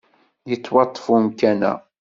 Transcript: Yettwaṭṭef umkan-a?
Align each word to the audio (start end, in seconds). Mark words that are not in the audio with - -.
Yettwaṭṭef 0.49 1.05
umkan-a? 1.15 1.73